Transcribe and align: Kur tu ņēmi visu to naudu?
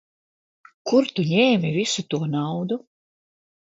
Kur 0.91 1.11
tu 1.19 1.27
ņēmi 1.33 1.73
visu 1.77 2.07
to 2.15 2.23
naudu? 2.33 2.79